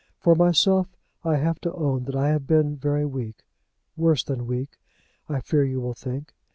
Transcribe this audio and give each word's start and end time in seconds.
For 0.17 0.33
myself, 0.33 0.97
I 1.23 1.35
have 1.35 1.61
to 1.61 1.71
own 1.75 2.05
that 2.05 2.15
I 2.15 2.29
have 2.29 2.47
been 2.47 2.75
very 2.75 3.05
weak, 3.05 3.45
worse 3.95 4.23
than 4.23 4.47
weak, 4.47 4.79
I 5.29 5.41
fear 5.41 5.63
you 5.63 5.79
will 5.79 5.93
think. 5.93 6.33